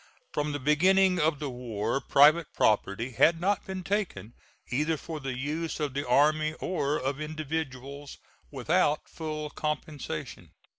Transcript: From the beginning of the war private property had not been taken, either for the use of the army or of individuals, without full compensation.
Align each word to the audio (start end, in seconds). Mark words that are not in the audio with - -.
From 0.33 0.51
the 0.51 0.57
beginning 0.59 1.19
of 1.19 1.37
the 1.37 1.51
war 1.51 2.01
private 2.01 2.51
property 2.55 3.11
had 3.11 3.39
not 3.39 3.67
been 3.67 3.83
taken, 3.83 4.33
either 4.71 4.97
for 4.97 5.19
the 5.19 5.37
use 5.37 5.79
of 5.79 5.93
the 5.93 6.07
army 6.07 6.53
or 6.59 6.97
of 6.99 7.21
individuals, 7.21 8.17
without 8.49 9.07
full 9.07 9.51
compensation. 9.51 10.53